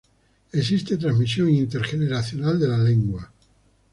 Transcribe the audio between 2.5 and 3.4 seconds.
de la lengua.